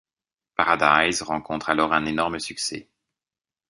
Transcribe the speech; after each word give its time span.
Paradize 0.57 1.21
rencontre 1.23 1.69
alors 1.69 1.93
un 1.93 2.07
énorme 2.07 2.39
succès. 2.39 2.89